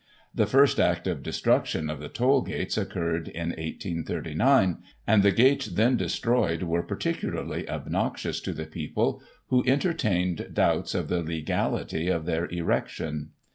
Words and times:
The 0.33 0.47
first 0.47 0.79
act 0.79 1.05
of 1.05 1.21
destruction 1.21 1.87
of 1.87 1.99
the 1.99 2.09
toll 2.09 2.41
gates 2.41 2.75
occurred 2.75 3.27
in 3.27 3.49
1839, 3.49 4.79
and 5.05 5.21
the 5.21 5.29
gates 5.31 5.67
then 5.67 5.95
destroyed 5.95 6.63
were 6.63 6.81
particularly 6.81 7.69
obnoxious 7.69 8.39
to 8.41 8.53
the 8.53 8.65
people, 8.65 9.21
who 9.49 9.63
entertained 9.67 10.55
doubts 10.55 10.95
of 10.95 11.07
the 11.07 11.21
legality 11.21 12.07
of 12.07 12.25
their 12.25 12.47
erection. 12.47 13.29